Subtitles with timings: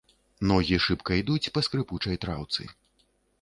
[0.51, 2.69] Ногі шыбка ідуць па скрыпучай траўцы.